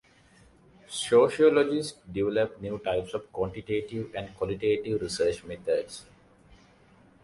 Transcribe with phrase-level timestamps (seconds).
[0.87, 6.05] Sociologists developed new types of quantitative and qualitative research methods.